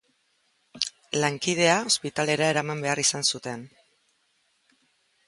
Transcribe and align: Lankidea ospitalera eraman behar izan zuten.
Lankidea 1.19 1.75
ospitalera 1.91 2.47
eraman 2.53 2.81
behar 2.87 3.03
izan 3.05 3.29
zuten. 3.35 3.63